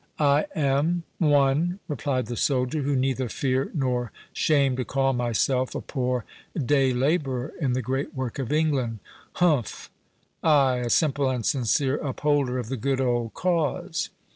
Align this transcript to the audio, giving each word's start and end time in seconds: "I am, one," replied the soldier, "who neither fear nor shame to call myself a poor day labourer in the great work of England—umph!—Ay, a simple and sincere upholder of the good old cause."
"I 0.17 0.45
am, 0.55 1.03
one," 1.19 1.77
replied 1.87 2.25
the 2.25 2.35
soldier, 2.35 2.81
"who 2.81 2.95
neither 2.95 3.29
fear 3.29 3.69
nor 3.75 4.11
shame 4.33 4.75
to 4.77 4.83
call 4.83 5.13
myself 5.13 5.75
a 5.75 5.79
poor 5.79 6.25
day 6.57 6.91
labourer 6.91 7.53
in 7.61 7.73
the 7.73 7.83
great 7.83 8.15
work 8.15 8.39
of 8.39 8.51
England—umph!—Ay, 8.51 10.77
a 10.77 10.89
simple 10.89 11.29
and 11.29 11.45
sincere 11.45 11.97
upholder 11.97 12.57
of 12.57 12.69
the 12.69 12.77
good 12.77 12.99
old 12.99 13.35
cause." 13.35 14.09